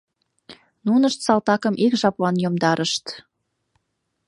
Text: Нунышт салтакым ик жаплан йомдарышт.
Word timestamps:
Нунышт 0.85 1.19
салтакым 1.25 1.75
ик 1.85 1.93
жаплан 2.01 2.35
йомдарышт. 2.43 3.05